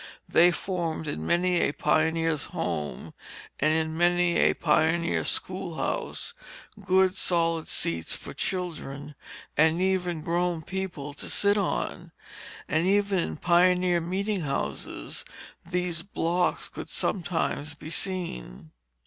They 0.27 0.49
formed 0.49 1.05
in 1.07 1.27
many 1.27 1.59
a 1.61 1.73
pioneer's 1.73 2.45
home 2.45 3.13
and 3.59 3.71
in 3.71 3.95
many 3.95 4.35
a 4.37 4.55
pioneer 4.55 5.23
school 5.23 5.75
house 5.75 6.33
good 6.83 7.13
solid 7.13 7.67
seats 7.67 8.15
for 8.15 8.33
children 8.33 9.13
and 9.55 9.79
even 9.79 10.23
grown 10.23 10.63
people 10.63 11.13
to 11.13 11.29
sit 11.29 11.55
on. 11.55 12.11
And 12.67 12.87
even 12.87 13.19
in 13.19 13.37
pioneer 13.37 14.01
meeting 14.01 14.39
houses 14.41 15.23
these 15.63 16.01
blocks 16.01 16.67
could 16.67 16.89
sometimes 16.89 17.75
be 17.75 17.91
seen. 17.91 18.71